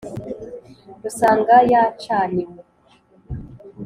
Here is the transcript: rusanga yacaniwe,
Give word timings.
rusanga 1.03 1.55
yacaniwe, 1.71 2.53